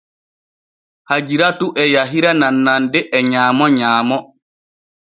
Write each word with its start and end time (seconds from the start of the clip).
Hajiratu 1.09 1.65
e 1.83 1.85
yahira 1.95 2.31
nannande 2.41 2.99
e 3.17 3.19
nyaamo 3.31 3.65
nyaamo. 3.77 4.17